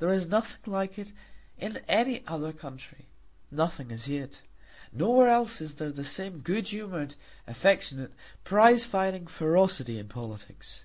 There 0.00 0.12
is 0.12 0.26
nothing 0.26 0.72
like 0.72 0.98
it 0.98 1.12
in 1.56 1.76
any 1.86 2.26
other 2.26 2.52
country, 2.52 3.06
nothing 3.48 3.92
as 3.92 4.08
yet. 4.08 4.42
Nowhere 4.92 5.28
else 5.28 5.60
is 5.60 5.76
there 5.76 5.92
the 5.92 6.02
same 6.02 6.40
good 6.40 6.66
humoured, 6.66 7.14
affectionate, 7.46 8.10
prize 8.42 8.84
fighting 8.84 9.28
ferocity 9.28 10.00
in 10.00 10.08
politics. 10.08 10.82